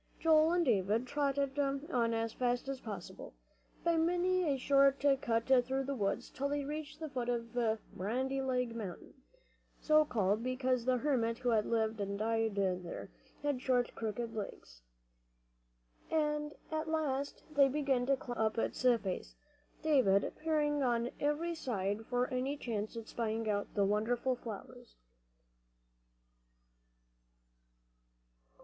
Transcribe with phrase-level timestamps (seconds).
[0.19, 3.35] Joel and David trotted on as fast as possible,
[3.83, 7.53] by many a short cut through the woods, till they reached the foot of
[7.95, 9.13] "Bandy Leg Mountain,"
[9.79, 13.11] so called because the hermit who had lived and died there
[13.43, 14.81] had short crooked legs.
[16.09, 19.35] And at last they began to climb up its face,
[19.83, 24.95] David peering on every side for any chance at spying out the wonderful flowers.